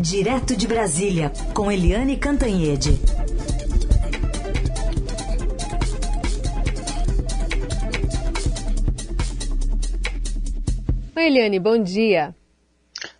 [0.00, 2.90] Direto de Brasília, com Eliane Cantanhede.
[11.16, 12.32] Oi, Eliane, bom dia.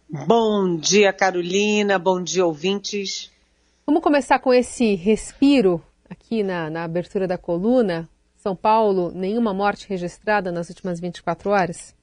[0.09, 1.99] Bom dia, Carolina.
[1.99, 3.29] Bom dia, ouvintes.
[3.85, 8.09] Vamos começar com esse respiro aqui na, na abertura da coluna.
[8.37, 11.98] São Paulo, nenhuma morte registrada nas últimas 24 horas?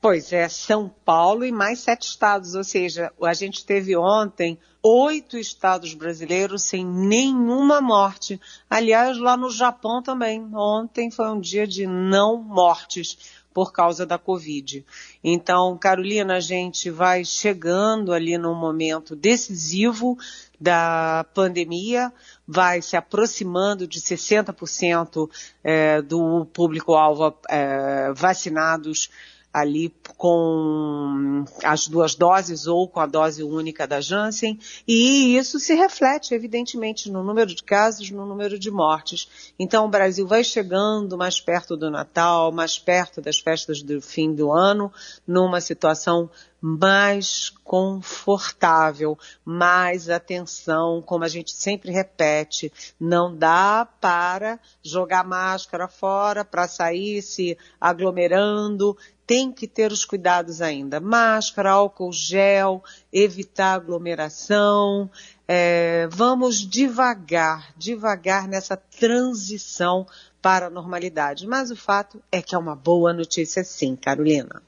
[0.00, 5.36] Pois é, São Paulo e mais sete estados, ou seja, a gente teve ontem oito
[5.36, 8.40] estados brasileiros sem nenhuma morte.
[8.70, 10.46] Aliás, lá no Japão também.
[10.54, 14.84] Ontem foi um dia de não mortes por causa da Covid.
[15.24, 20.16] Então, Carolina, a gente vai chegando ali num momento decisivo
[20.60, 22.12] da pandemia,
[22.46, 25.28] vai se aproximando de 60%
[25.64, 29.10] é, do público-alvo é, vacinados
[29.56, 35.74] ali com as duas doses ou com a dose única da Janssen, e isso se
[35.74, 39.54] reflete, evidentemente, no número de casos, no número de mortes.
[39.58, 44.34] Então, o Brasil vai chegando mais perto do Natal, mais perto das festas do fim
[44.34, 44.92] do ano,
[45.26, 46.28] numa situação
[46.68, 56.44] mais confortável, mais atenção, como a gente sempre repete, não dá para jogar máscara fora,
[56.44, 60.98] para sair se aglomerando, tem que ter os cuidados ainda.
[60.98, 65.08] Máscara, álcool gel, evitar aglomeração.
[65.46, 70.04] É, vamos devagar, devagar nessa transição
[70.42, 71.46] para a normalidade.
[71.46, 74.60] Mas o fato é que é uma boa notícia sim, Carolina.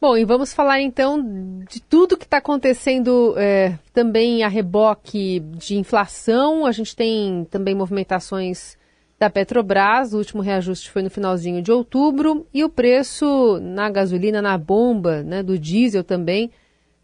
[0.00, 1.22] Bom, e vamos falar então
[1.68, 6.64] de tudo que está acontecendo é, também a reboque de inflação.
[6.64, 8.78] A gente tem também movimentações
[9.18, 10.14] da Petrobras.
[10.14, 15.22] O último reajuste foi no finalzinho de outubro e o preço na gasolina, na bomba,
[15.22, 16.50] né, do diesel também,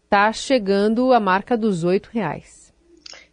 [0.05, 2.66] está chegando à marca dos R$ reais.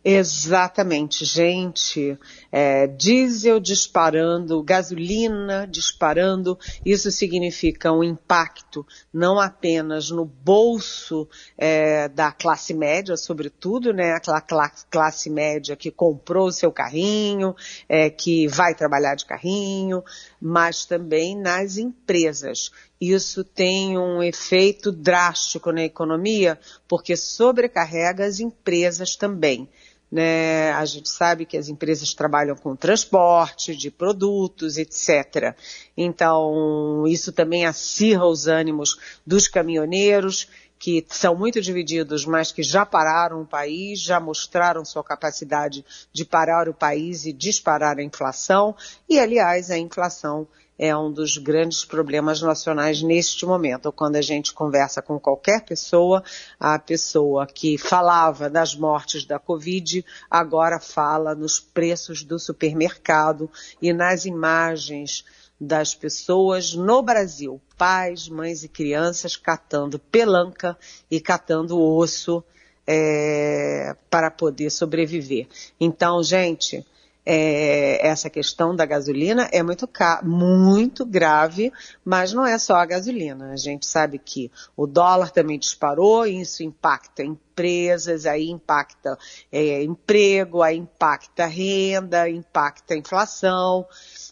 [0.06, 2.19] Exatamente, gente.
[2.52, 12.30] É, diesel disparando, gasolina disparando, isso significa um impacto não apenas no bolso é, da
[12.30, 14.42] classe média, sobretudo, né, aquela
[14.90, 17.57] classe média que comprou o seu carrinho,
[17.89, 20.05] é, que vai trabalhar de carrinho,
[20.39, 22.70] mas também nas empresas.
[23.01, 29.68] Isso tem um efeito drástico na economia, porque sobrecarrega as empresas também.
[30.10, 30.70] Né?
[30.72, 35.56] A gente sabe que as empresas trabalham com transporte de produtos, etc.
[35.96, 40.48] Então, isso também acirra os ânimos dos caminhoneiros,
[40.78, 46.24] que são muito divididos, mas que já pararam o país, já mostraram sua capacidade de
[46.24, 48.76] parar o país e disparar a inflação.
[49.08, 50.46] E, aliás, a inflação
[50.79, 53.92] é um dos grandes problemas nacionais neste momento.
[53.92, 56.23] Quando a gente conversa com qualquer pessoa,
[56.58, 63.92] a pessoa que falava das mortes da Covid agora fala nos preços do supermercado e
[63.92, 65.24] nas imagens
[65.61, 70.77] das pessoas no Brasil, pais, mães e crianças catando pelanca
[71.11, 72.42] e catando osso
[72.86, 75.46] é, para poder sobreviver.
[75.80, 76.84] Então, gente,
[77.27, 79.89] é, essa questão da gasolina é muito,
[80.23, 81.73] muito grave,
[82.05, 83.52] mas não é só a gasolina.
[83.52, 89.18] A gente sabe que o dólar também disparou, e isso impacta empresas, aí impacta
[89.51, 93.86] é, emprego, aí impacta renda, impacta inflação.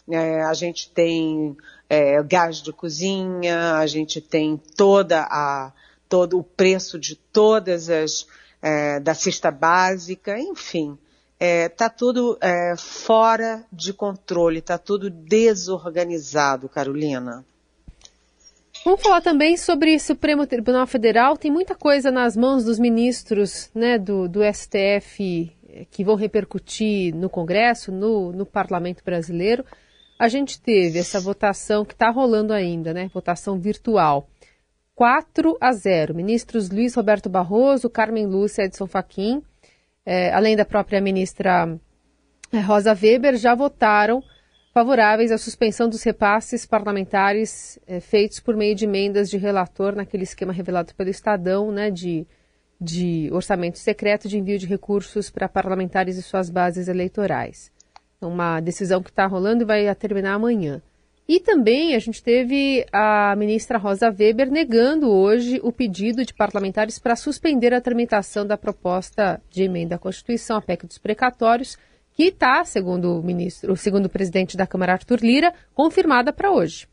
[0.07, 1.57] É, a gente tem
[1.89, 5.71] é, gás de cozinha, a gente tem toda a,
[6.07, 8.27] todo o preço de todas as
[8.61, 10.97] é, da cesta básica, enfim
[11.45, 17.43] é, tá tudo é, fora de controle, está tudo desorganizado, Carolina.
[18.85, 21.35] Vamos falar também sobre Supremo Tribunal Federal.
[21.35, 25.53] Tem muita coisa nas mãos dos ministros né, do, do STF
[25.91, 29.65] que vão repercutir no Congresso, no, no Parlamento Brasileiro.
[30.17, 33.09] A gente teve essa votação que está rolando ainda, né?
[33.13, 34.29] Votação virtual.
[34.95, 36.15] 4 a 0.
[36.15, 39.43] Ministros Luiz Roberto Barroso, Carmen Lúcia Edson Fachin
[40.05, 41.79] é, além da própria ministra
[42.51, 44.23] é, Rosa Weber, já votaram
[44.73, 50.23] favoráveis à suspensão dos repasses parlamentares é, feitos por meio de emendas de relator naquele
[50.23, 52.25] esquema revelado pelo Estadão, né, de,
[52.81, 57.71] de orçamento secreto de envio de recursos para parlamentares e suas bases eleitorais.
[58.19, 60.81] Uma decisão que está rolando e vai terminar amanhã.
[61.27, 66.99] E também a gente teve a ministra Rosa Weber negando hoje o pedido de parlamentares
[66.99, 71.77] para suspender a tramitação da proposta de emenda à Constituição, a PEC dos precatórios,
[72.13, 76.87] que está, segundo o ministro, segundo o presidente da Câmara Arthur Lira, confirmada para hoje.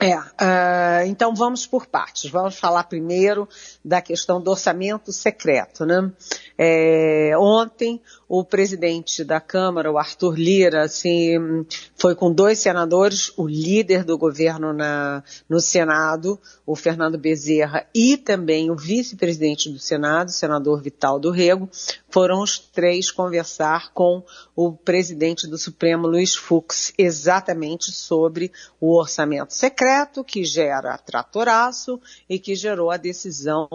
[0.00, 2.30] É, uh, então vamos por partes.
[2.30, 3.48] Vamos falar primeiro
[3.84, 6.12] da questão do orçamento secreto, né?
[6.56, 11.64] É, ontem o presidente da Câmara, o Arthur Lira, assim,
[11.96, 18.16] foi com dois senadores, o líder do governo na, no Senado, o Fernando Bezerra, e
[18.16, 21.70] também o vice-presidente do Senado, o senador Vital do Rego,
[22.10, 24.22] foram os três conversar com
[24.54, 29.77] o presidente do Supremo, Luiz Fux, exatamente sobre o orçamento secreto
[30.24, 33.68] que gera tratoraço e que gerou a decisão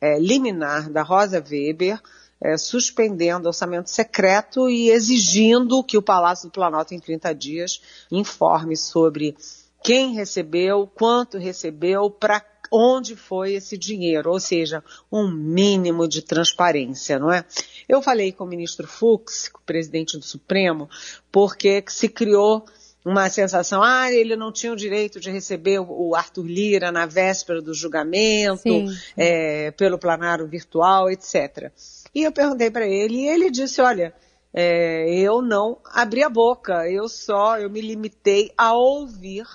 [0.00, 2.00] é, liminar da Rosa Weber,
[2.40, 7.80] é, suspendendo o orçamento secreto e exigindo que o Palácio do Planalto, em 30 dias,
[8.10, 9.34] informe sobre
[9.82, 17.18] quem recebeu, quanto recebeu, para onde foi esse dinheiro, ou seja, um mínimo de transparência,
[17.18, 17.44] não é?
[17.88, 20.88] Eu falei com o ministro Fux, o presidente do Supremo,
[21.30, 22.64] porque se criou
[23.06, 27.62] uma sensação, ah, ele não tinha o direito de receber o Arthur Lira na véspera
[27.62, 28.68] do julgamento,
[29.16, 31.70] é, pelo planário virtual, etc.
[32.12, 34.12] E eu perguntei para ele e ele disse, olha,
[34.52, 39.46] é, eu não abri a boca, eu só, eu me limitei a ouvir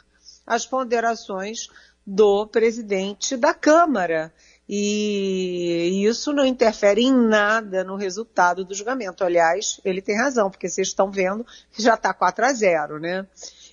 [0.48, 1.68] as ponderações
[2.08, 4.34] do presidente da Câmara.
[4.74, 9.22] E isso não interfere em nada no resultado do julgamento.
[9.22, 13.28] Aliás, ele tem razão, porque vocês estão vendo que já está 4 a 0, né?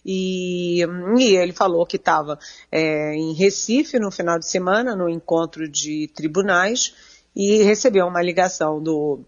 [0.04, 0.80] E,
[1.16, 2.36] e ele falou que estava
[2.72, 6.92] é, em Recife no final de semana, no encontro de tribunais,
[7.34, 9.20] e recebeu uma ligação do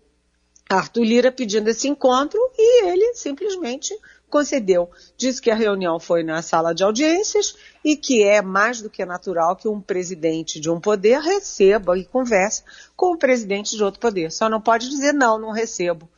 [0.69, 3.97] Arthur Lira pedindo esse encontro e ele simplesmente
[4.31, 4.89] concedeu.
[5.17, 7.55] Disse que a reunião foi na sala de audiências
[7.85, 12.05] e que é mais do que natural que um presidente de um poder receba e
[12.05, 12.63] converse
[12.97, 14.31] com o presidente de outro poder.
[14.31, 16.09] Só não pode dizer não, não recebo.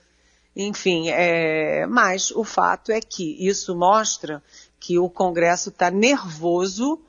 [0.55, 1.87] Enfim, é...
[1.87, 4.43] mas o fato é que isso mostra
[4.79, 7.01] que o Congresso está nervoso,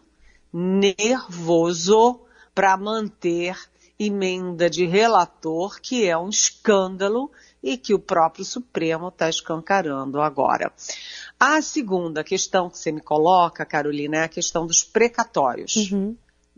[0.53, 2.21] nervoso
[2.55, 3.57] para manter
[3.99, 7.31] emenda de relator, que é um escândalo
[7.63, 10.71] e que o próprio Supremo está escancarando agora.
[11.39, 15.75] A segunda questão que você me coloca, Carolina, é a questão dos precatórios.
[15.91, 16.15] Uhum.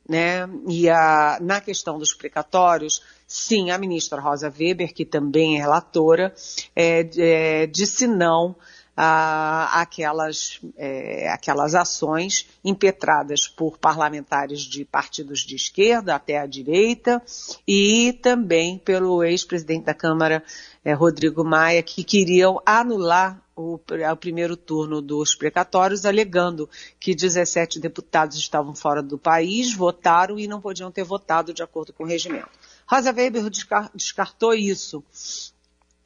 [0.07, 0.47] Né?
[0.67, 6.33] E a, na questão dos precatórios, sim, a ministra Rosa Weber, que também é relatora,
[6.75, 8.55] é, é, disse não
[8.97, 17.21] aquelas, é, aquelas ações impetradas por parlamentares de partidos de esquerda até a direita
[17.67, 20.41] e também pelo ex-presidente da Câmara,
[20.83, 26.69] é, Rodrigo Maia, que queriam anular o, o, primeiro turno dos precatórios, alegando
[26.99, 31.91] que 17 deputados estavam fora do país, votaram e não podiam ter votado de acordo
[31.91, 32.49] com o regimento.
[32.87, 33.49] Rosa Weber
[33.93, 35.03] descartou isso,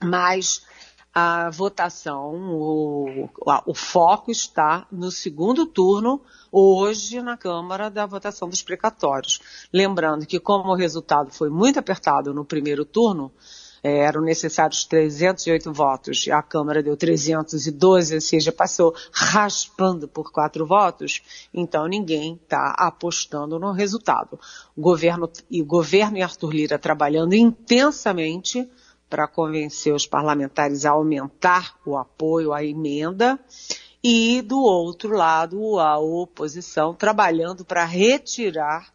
[0.01, 0.61] mas
[1.13, 3.29] a votação, o,
[3.65, 6.21] o foco está no segundo turno,
[6.51, 9.41] hoje na Câmara, da votação dos precatórios.
[9.73, 13.31] Lembrando que, como o resultado foi muito apertado no primeiro turno,
[13.83, 20.65] é, eram necessários 308 votos, a Câmara deu 312, ou seja, passou raspando por quatro
[20.65, 21.21] votos,
[21.53, 24.39] então ninguém está apostando no resultado.
[24.75, 28.69] O governo, e o governo e Arthur Lira trabalhando intensamente
[29.09, 33.39] para convencer os parlamentares a aumentar o apoio à emenda
[34.03, 38.93] e, do outro lado, a oposição trabalhando para retirar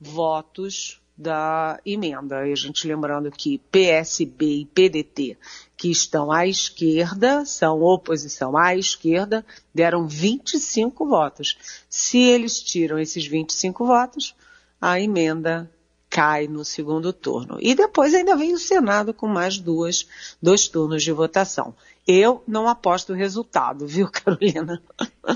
[0.00, 2.48] votos da emenda.
[2.48, 5.36] E a gente lembrando que PSB e PDT,
[5.76, 9.44] que estão à esquerda, são oposição à esquerda,
[9.74, 11.84] deram 25 votos.
[11.88, 14.34] Se eles tiram esses 25 votos,
[14.80, 15.70] a emenda
[16.10, 17.56] cai no segundo turno.
[17.60, 20.08] E depois ainda vem o Senado com mais duas,
[20.42, 21.72] dois turnos de votação.
[22.06, 24.82] Eu não aposto o resultado, viu, Carolina?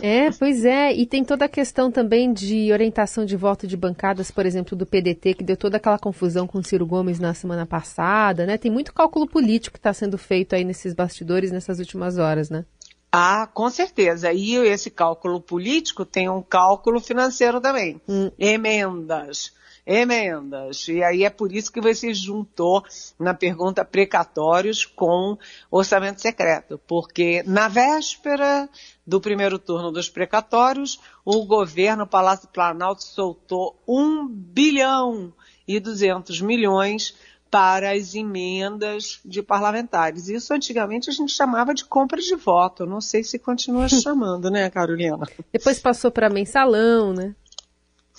[0.02, 0.93] É, pois é.
[0.93, 4.85] E tem toda a questão também de orientação de voto de bancadas, por exemplo, do
[4.85, 8.59] PDT, que deu toda aquela confusão com o Ciro Gomes na semana passada, né?
[8.59, 12.64] Tem muito cálculo político que está sendo feito aí nesses bastidores nessas últimas horas, né?
[13.12, 14.33] Ah, com certeza.
[14.33, 18.00] E esse cálculo político tem um cálculo financeiro também.
[18.09, 18.33] Hum.
[18.37, 19.52] Emendas
[19.86, 20.88] emendas.
[20.88, 22.82] E aí é por isso que você juntou
[23.18, 25.36] na pergunta precatórios com
[25.70, 28.68] orçamento secreto, porque na véspera
[29.06, 35.32] do primeiro turno dos precatórios, o governo, o Palácio Planalto, soltou um bilhão
[35.66, 37.14] e duzentos milhões
[37.50, 40.28] para as emendas de parlamentares.
[40.28, 42.84] Isso antigamente a gente chamava de compra de voto.
[42.84, 45.20] Não sei se continua chamando, né, Carolina?
[45.52, 47.32] Depois passou para mensalão, né?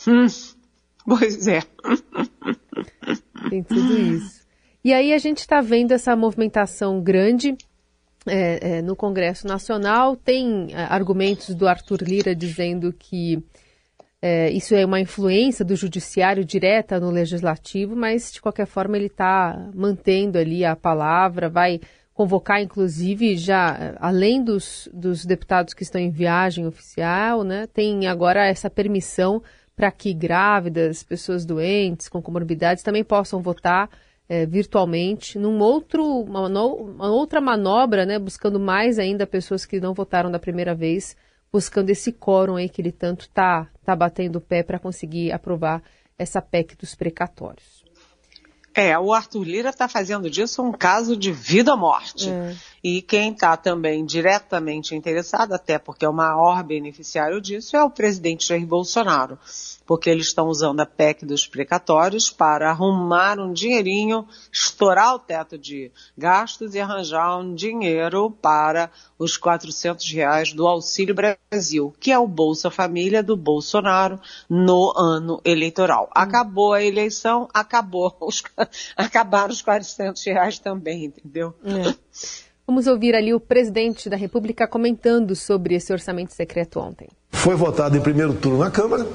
[0.07, 0.27] Hum,
[1.06, 1.62] Pois é.
[3.50, 4.46] Tem tudo isso.
[4.84, 7.56] E aí a gente está vendo essa movimentação grande
[8.28, 10.16] é, é, no Congresso Nacional.
[10.16, 13.44] Tem é, argumentos do Arthur Lira dizendo que
[14.22, 19.06] é, isso é uma influência do judiciário direta no legislativo, mas de qualquer forma ele
[19.06, 21.80] está mantendo ali a palavra, vai
[22.14, 28.48] convocar, inclusive, já além dos, dos deputados que estão em viagem oficial, né, tem agora
[28.48, 29.44] essa permissão
[29.75, 33.89] para que grávidas, pessoas doentes com comorbidades também possam votar
[34.27, 39.94] é, virtualmente, num outro, uma, uma, outra manobra, né, buscando mais ainda pessoas que não
[39.94, 41.15] votaram da primeira vez,
[41.51, 45.84] buscando esse quórum aí que ele tanto está tá batendo o pé para conseguir aprovar
[46.17, 47.85] essa PEC dos precatórios.
[48.75, 52.29] É, o Arthur Lira está fazendo disso um caso de vida ou morte.
[52.29, 52.55] É.
[52.84, 57.89] E quem está também diretamente interessado, até porque é o maior beneficiário disso, é o
[57.89, 59.39] presidente Jair Bolsonaro
[59.86, 65.58] porque eles estão usando a PEC dos precatórios para arrumar um dinheirinho, estourar o teto
[65.58, 72.17] de gastos e arranjar um dinheiro para os 400 reais do Auxílio Brasil, que é
[72.17, 76.05] o Bolsa Família do Bolsonaro no ano eleitoral.
[76.05, 76.12] Hum.
[76.15, 78.44] Acabou a eleição, acabou os,
[78.95, 81.53] acabaram os 400 reais também, entendeu?
[81.63, 81.93] É.
[82.67, 87.07] Vamos ouvir ali o presidente da República comentando sobre esse orçamento secreto ontem.
[87.31, 89.05] Foi votado em primeiro turno na Câmara,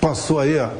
[0.00, 0.70] passou aí ó,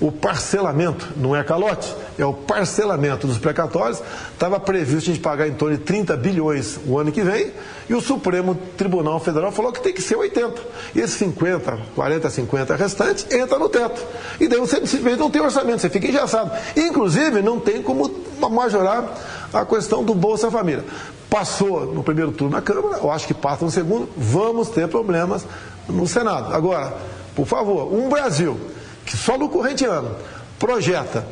[0.00, 4.00] o parcelamento, não é calote, é o parcelamento dos precatórios.
[4.32, 7.52] Estava previsto a gente pagar em torno de 30 bilhões o ano que vem,
[7.88, 10.60] e o Supremo Tribunal Federal falou que tem que ser 80.
[10.94, 14.00] E esses 50, 40, 50 restantes entra no teto.
[14.38, 16.50] E daí você simplesmente não tem orçamento, você fica engessado.
[16.76, 18.08] Inclusive, não tem como
[18.50, 19.04] majorar
[19.52, 20.84] a questão do Bolsa Família.
[21.28, 25.44] Passou no primeiro turno na Câmara, eu acho que passa no segundo, vamos ter problemas
[25.88, 26.54] no Senado.
[26.54, 26.94] Agora,
[27.34, 28.58] por favor, um Brasil
[29.08, 30.14] que só no corrente ano
[30.58, 31.26] projeta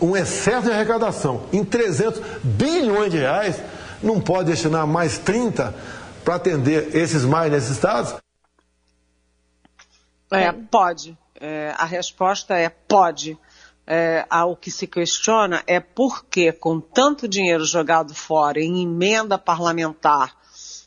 [0.00, 3.62] um excesso de arrecadação em 300 bilhões de reais,
[4.02, 5.74] não pode destinar mais 30
[6.24, 8.16] para atender esses mais necessitados?
[10.30, 11.16] É, pode.
[11.40, 13.38] É, a resposta é pode.
[13.88, 19.38] É, ao que se questiona é por que, com tanto dinheiro jogado fora em emenda
[19.38, 20.34] parlamentar,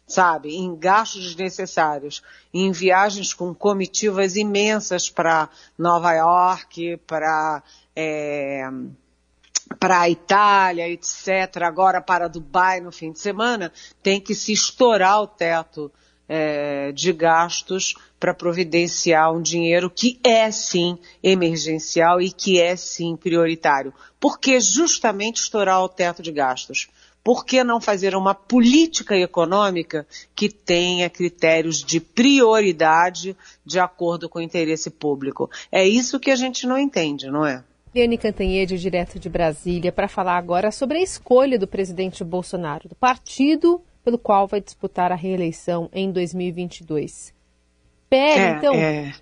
[0.09, 2.23] sabe, em gastos desnecessários,
[2.53, 5.47] em viagens com comitivas imensas para
[5.77, 7.63] Nova York, para
[7.95, 8.67] é,
[9.79, 15.21] para a Itália, etc., agora para Dubai no fim de semana, tem que se estourar
[15.21, 15.91] o teto
[16.27, 23.15] é, de gastos para providenciar um dinheiro que é sim emergencial e que é sim
[23.15, 23.93] prioritário.
[24.19, 26.89] Por que justamente estourar o teto de gastos?
[27.23, 33.35] Por que não fazer uma política econômica que tenha critérios de prioridade
[33.65, 35.49] de acordo com o interesse público?
[35.71, 37.63] É isso que a gente não entende, não é?
[37.93, 42.95] Liane Cantanhede, direto de Brasília, para falar agora sobre a escolha do presidente Bolsonaro, do
[42.95, 47.33] partido pelo qual vai disputar a reeleição em 2022.
[48.09, 48.73] Pera, é, então.
[48.73, 49.13] É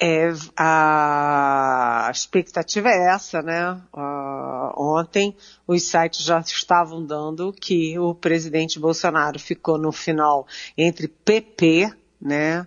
[0.00, 3.72] é, a expectativa é essa, né?
[3.92, 11.06] Uh, ontem os sites já estavam dando que o presidente Bolsonaro ficou no final entre
[11.06, 12.66] PP, né?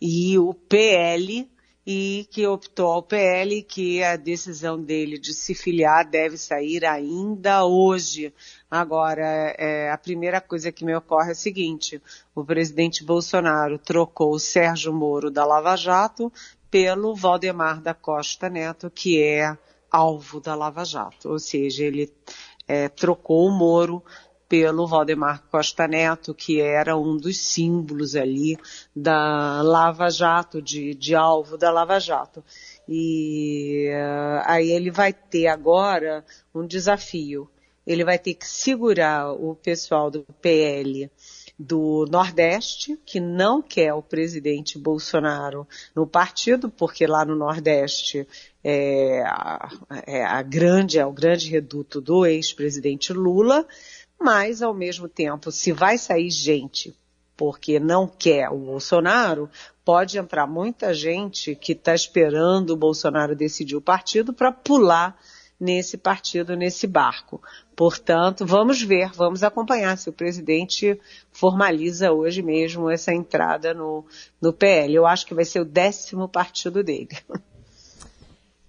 [0.00, 1.50] E o PL,
[1.90, 7.64] e que optou ao PL que a decisão dele de se filiar deve sair ainda
[7.64, 8.30] hoje.
[8.70, 9.24] Agora,
[9.56, 11.98] é, a primeira coisa que me ocorre é a seguinte:
[12.34, 16.30] o presidente Bolsonaro trocou o Sérgio Moro da Lava Jato
[16.70, 19.56] pelo Valdemar da Costa Neto, que é
[19.90, 21.30] alvo da Lava Jato.
[21.30, 22.12] Ou seja, ele
[22.66, 24.02] é, trocou o Moro
[24.48, 28.56] pelo Valdemar Costa Neto, que era um dos símbolos ali
[28.96, 32.42] da Lava Jato, de, de alvo da Lava Jato.
[32.88, 37.48] E uh, aí ele vai ter agora um desafio.
[37.86, 41.10] Ele vai ter que segurar o pessoal do PL
[41.58, 48.26] do Nordeste, que não quer o presidente Bolsonaro no partido, porque lá no Nordeste
[48.62, 49.22] é
[50.06, 53.66] é a grande, é o grande reduto do ex-presidente Lula,
[54.20, 56.94] mas ao mesmo tempo, se vai sair gente
[57.36, 59.48] porque não quer o Bolsonaro,
[59.84, 65.16] pode entrar muita gente que está esperando o Bolsonaro decidir o partido para pular
[65.58, 67.42] nesse partido, nesse barco.
[67.74, 70.98] Portanto, vamos ver, vamos acompanhar se o presidente
[71.32, 74.04] formaliza hoje mesmo essa entrada no,
[74.40, 74.94] no PL.
[74.94, 77.16] Eu acho que vai ser o décimo partido dele.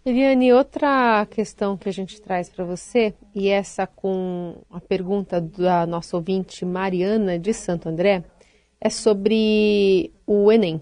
[0.05, 5.85] Eliane, outra questão que a gente traz para você, e essa com a pergunta da
[5.85, 8.23] nossa ouvinte Mariana de Santo André,
[8.81, 10.81] é sobre o Enem.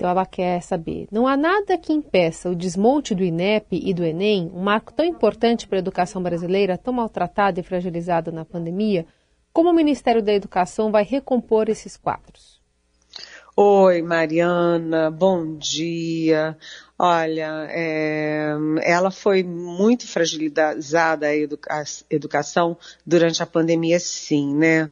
[0.00, 4.02] Então ela quer saber: não há nada que impeça o desmonte do INEP e do
[4.02, 9.04] Enem, um marco tão importante para a educação brasileira, tão maltratado e fragilizado na pandemia,
[9.52, 12.62] como o Ministério da Educação vai recompor esses quadros?
[13.54, 16.56] Oi, Mariana, bom dia.
[17.02, 22.76] Olha, é, ela foi muito fragilizada a, educa a educação
[23.06, 24.90] durante a pandemia, sim, né?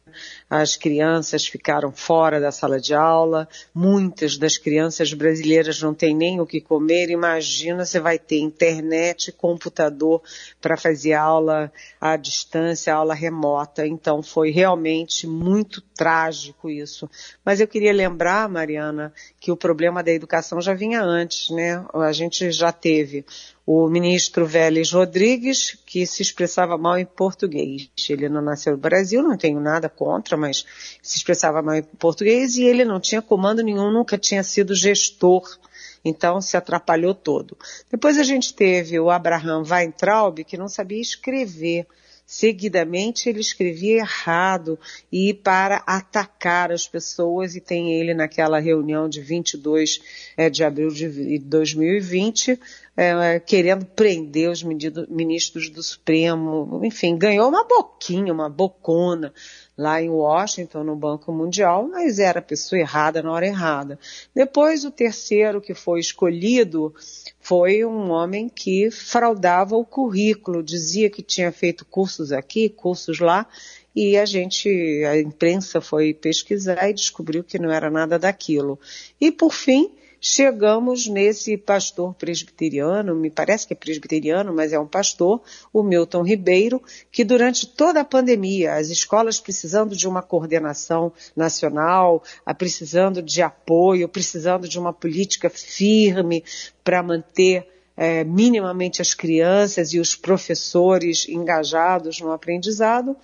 [0.48, 6.40] As crianças ficaram fora da sala de aula, muitas das crianças brasileiras não têm nem
[6.40, 7.10] o que comer.
[7.10, 10.22] Imagina você vai ter internet, computador
[10.62, 13.86] para fazer aula à distância, aula remota.
[13.86, 17.10] Então foi realmente muito trágico isso.
[17.44, 21.84] Mas eu queria lembrar, Mariana, que o problema da educação já vinha antes, né?
[22.00, 23.24] A gente já teve
[23.66, 27.90] o ministro Vélez Rodrigues, que se expressava mal em português.
[28.08, 30.64] Ele não nasceu no Brasil, não tenho nada contra, mas
[31.02, 35.58] se expressava mal em português e ele não tinha comando nenhum, nunca tinha sido gestor.
[36.04, 37.56] Então se atrapalhou todo.
[37.90, 41.86] Depois a gente teve o Abraham Weintraub, que não sabia escrever.
[42.30, 44.78] Seguidamente ele escrevia errado
[45.10, 49.98] e para atacar as pessoas e tem ele naquela reunião de 22
[50.36, 52.60] é, de abril de 2020
[52.94, 59.32] é, querendo prender os ministros do Supremo, enfim, ganhou uma boquinha, uma bocona
[59.78, 63.96] lá em Washington, no Banco Mundial, mas era a pessoa errada na hora errada.
[64.34, 66.92] Depois, o terceiro que foi escolhido
[67.40, 73.46] foi um homem que fraudava o currículo, dizia que tinha feito cursos aqui, cursos lá,
[73.94, 74.68] e a gente,
[75.04, 78.78] a imprensa foi pesquisar e descobriu que não era nada daquilo.
[79.20, 84.86] E por fim, chegamos nesse pastor presbiteriano, me parece que é presbiteriano, mas é um
[84.86, 85.40] pastor,
[85.72, 92.22] o Milton Ribeiro, que durante toda a pandemia, as escolas precisando de uma coordenação nacional,
[92.56, 96.44] precisando de apoio, precisando de uma política firme
[96.82, 103.16] para manter é, minimamente as crianças e os professores engajados no aprendizado,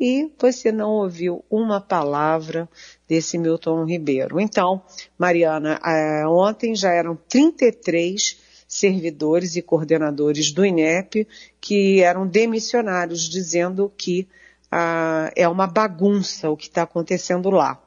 [0.00, 2.68] e você não ouviu uma palavra
[3.12, 4.40] desse Milton Ribeiro.
[4.40, 4.82] Então,
[5.18, 11.28] Mariana, é, ontem já eram 33 servidores e coordenadores do INEP
[11.60, 14.26] que eram demissionários, dizendo que
[14.70, 17.78] ah, é uma bagunça o que está acontecendo lá.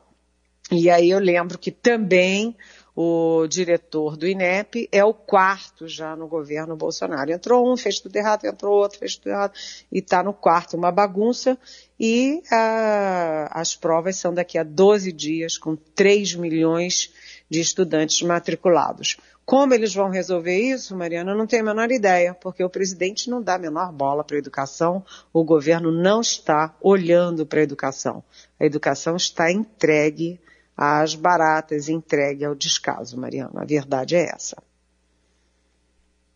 [0.72, 2.56] E aí eu lembro que também
[2.96, 7.32] o diretor do INEP é o quarto já no governo Bolsonaro.
[7.32, 9.54] Entrou um, fez tudo errado, entrou outro, fez tudo errado,
[9.92, 11.58] e está no quarto, uma bagunça.
[12.00, 17.12] E a, as provas são daqui a 12 dias, com 3 milhões
[17.50, 19.18] de estudantes matriculados.
[19.46, 23.30] Como eles vão resolver isso, Mariana, eu não tenho a menor ideia, porque o presidente
[23.30, 27.64] não dá a menor bola para a educação, o governo não está olhando para a
[27.64, 28.24] educação.
[28.60, 30.40] A educação está entregue
[30.76, 33.62] às baratas entregue ao descaso, Mariana.
[33.62, 34.58] A verdade é essa.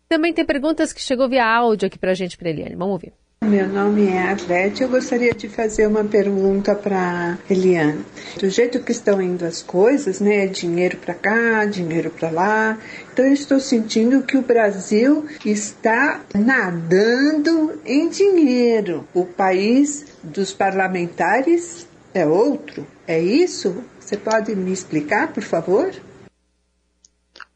[0.07, 2.75] Também tem perguntas que chegou via áudio aqui para a gente, para Eliane.
[2.75, 3.13] Vamos ouvir.
[3.41, 4.83] Meu nome é Arlete.
[4.83, 8.03] Eu gostaria de fazer uma pergunta para Eliane.
[8.37, 10.45] Do jeito que estão indo as coisas, né?
[10.47, 12.77] Dinheiro para cá, dinheiro para lá.
[13.13, 19.07] Então eu estou sentindo que o Brasil está nadando em dinheiro.
[19.13, 22.85] O país dos parlamentares é outro.
[23.07, 23.83] É isso?
[24.09, 25.93] Você pode me explicar, por favor?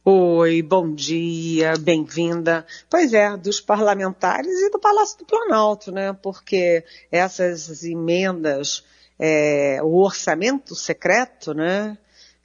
[0.05, 2.63] Oi, bom dia, bem-vinda.
[2.87, 6.13] Pois é, dos parlamentares e do Palácio do Planalto, né?
[6.21, 8.85] Porque essas emendas,
[9.17, 11.97] é, o orçamento secreto, né?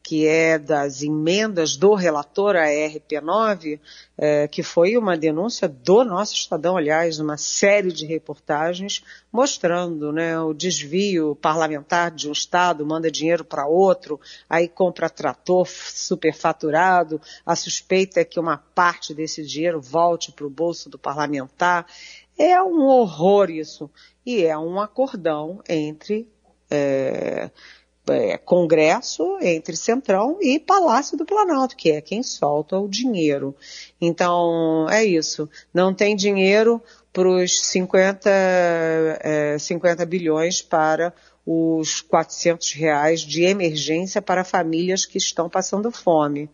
[0.09, 3.79] Que é das emendas do relator à RP9,
[4.17, 10.41] é, que foi uma denúncia do nosso Estadão, aliás, uma série de reportagens mostrando né,
[10.41, 14.19] o desvio parlamentar de um Estado, manda dinheiro para outro,
[14.49, 20.51] aí compra trator superfaturado, a suspeita é que uma parte desse dinheiro volte para o
[20.51, 21.85] bolso do parlamentar.
[22.39, 23.91] É um horror isso.
[24.25, 26.27] E é um acordão entre
[26.71, 27.51] é,
[28.11, 33.55] é, Congresso, entre Centrão e Palácio do Planalto, que é quem solta o dinheiro.
[34.01, 35.49] Então, é isso.
[35.73, 41.13] Não tem dinheiro para os 50, é, 50 bilhões para
[41.45, 46.51] os 400 reais de emergência para famílias que estão passando fome.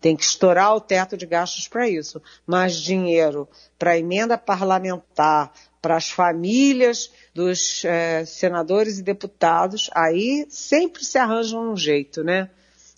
[0.00, 2.20] Tem que estourar o teto de gastos para isso.
[2.46, 5.52] Mas dinheiro para emenda parlamentar,
[5.84, 12.48] para as famílias dos é, senadores e deputados, aí sempre se arranjam um jeito, né?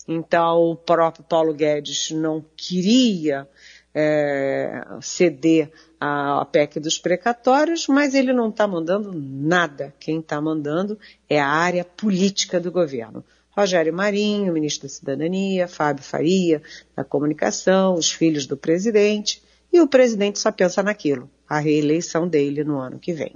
[0.07, 3.45] Então, o próprio Paulo Guedes não queria
[3.93, 5.69] é, ceder
[5.99, 9.93] à PEC dos precatórios, mas ele não está mandando nada.
[9.99, 10.97] Quem está mandando
[11.29, 13.21] é a área política do governo.
[13.49, 16.61] Rogério Marinho, ministro da Cidadania, Fábio Faria,
[16.95, 22.63] da Comunicação, os filhos do presidente, e o presidente só pensa naquilo, a reeleição dele
[22.63, 23.33] no ano que vem.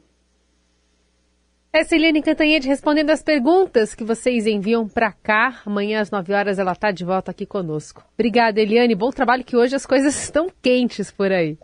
[1.73, 5.61] Essa é Eliane Cantanhede respondendo as perguntas que vocês enviam para cá.
[5.65, 8.03] Amanhã às 9 horas ela está de volta aqui conosco.
[8.13, 8.93] Obrigada, Eliane.
[8.93, 11.57] Bom trabalho que hoje as coisas estão quentes por aí.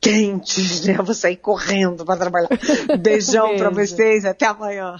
[0.00, 0.96] Quentes, né?
[0.98, 2.48] Eu vou sair correndo para trabalhar.
[2.98, 4.24] Beijão para vocês.
[4.24, 4.96] Até amanhã.